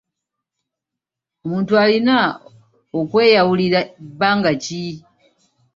[1.43, 2.17] Omuntu alina
[2.99, 4.83] okweyawulira bbanga ki?